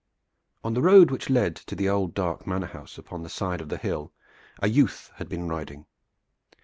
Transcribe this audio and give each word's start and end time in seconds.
On 0.63 0.73
the 0.73 0.81
road 0.81 1.11
which 1.11 1.29
led 1.29 1.55
to 1.55 1.75
the 1.75 1.87
old 1.87 2.15
dark 2.15 2.47
manor 2.47 2.65
house 2.65 2.97
upon 2.97 3.21
the 3.21 3.29
side 3.29 3.61
of 3.61 3.69
the 3.69 3.77
hill 3.77 4.11
a 4.57 4.67
youth 4.67 5.11
had 5.17 5.29
been 5.29 5.47
riding. 5.47 5.85